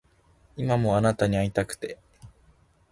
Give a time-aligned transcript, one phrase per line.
[0.57, 1.99] 今もあなたに逢いたくて